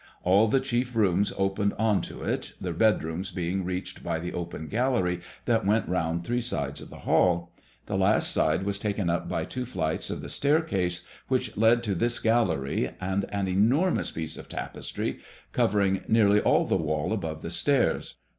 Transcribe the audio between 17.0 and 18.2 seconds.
above the stairs.